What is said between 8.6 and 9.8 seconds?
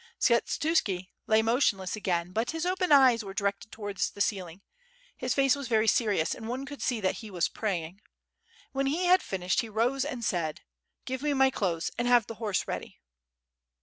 When he had finished he